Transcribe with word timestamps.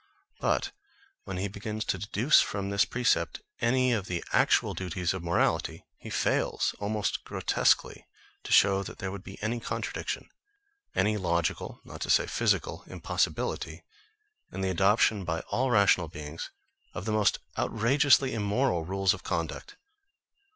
But 0.39 0.71
when 1.25 1.37
he 1.37 1.47
begins 1.47 1.85
to 1.85 1.99
deduce 1.99 2.41
from 2.41 2.71
this 2.71 2.85
precept 2.85 3.41
any 3.59 3.93
of 3.93 4.07
the 4.07 4.23
actual 4.33 4.73
duties 4.73 5.13
of 5.13 5.21
morality, 5.21 5.85
he 5.99 6.09
fails, 6.09 6.73
almost 6.79 7.23
grotesquely, 7.23 8.07
to 8.41 8.51
show 8.51 8.81
that 8.81 8.97
there 8.97 9.11
would 9.11 9.21
be 9.23 9.37
any 9.43 9.59
contradiction, 9.59 10.27
any 10.95 11.17
logical 11.17 11.81
(not 11.85 12.01
to 12.01 12.09
say 12.09 12.25
physical) 12.25 12.83
impossibility, 12.87 13.83
in 14.51 14.61
the 14.61 14.71
adoption 14.71 15.23
by 15.23 15.41
all 15.51 15.69
rational 15.69 16.07
beings 16.07 16.49
of 16.95 17.05
the 17.05 17.11
most 17.11 17.37
outrageously 17.59 18.33
immoral 18.33 18.83
rules 18.83 19.13
of 19.13 19.21
conduct. 19.23 19.77